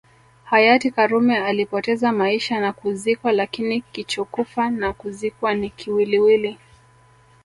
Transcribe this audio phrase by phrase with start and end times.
[0.43, 6.57] Hayati karume alipoteza maisha na kuzikwa lakini kichokufa na kuzikwa ni kiwiliwili